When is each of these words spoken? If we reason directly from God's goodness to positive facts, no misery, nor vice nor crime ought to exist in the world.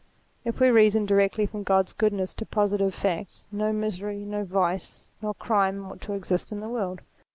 If 0.43 0.59
we 0.59 0.71
reason 0.71 1.05
directly 1.05 1.45
from 1.45 1.61
God's 1.61 1.93
goodness 1.93 2.33
to 2.33 2.45
positive 2.47 2.95
facts, 2.95 3.45
no 3.51 3.71
misery, 3.71 4.25
nor 4.25 4.43
vice 4.45 5.09
nor 5.21 5.35
crime 5.35 5.85
ought 5.85 6.01
to 6.01 6.13
exist 6.13 6.51
in 6.51 6.59
the 6.59 6.69
world. 6.69 7.01